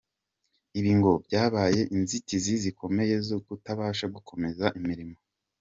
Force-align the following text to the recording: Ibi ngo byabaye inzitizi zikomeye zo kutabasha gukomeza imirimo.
Ibi 0.79 0.91
ngo 0.97 1.11
byabaye 1.25 1.81
inzitizi 1.95 2.53
zikomeye 2.63 3.15
zo 3.27 3.37
kutabasha 3.45 4.05
gukomeza 4.15 4.65
imirimo. 4.79 5.15